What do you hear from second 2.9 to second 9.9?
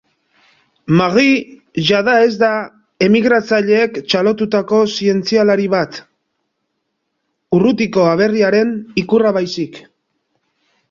emigratzaileek txalotutako zientzialari bat, urrutiko aberriaren ikurra baizik.